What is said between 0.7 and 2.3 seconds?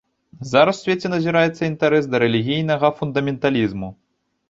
у свеце назіраецца інтарэс ды